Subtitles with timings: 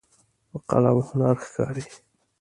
[0.49, 1.85] په قلم هنر ښکاري.